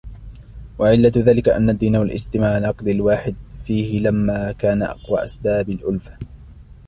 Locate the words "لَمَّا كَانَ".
3.99-4.83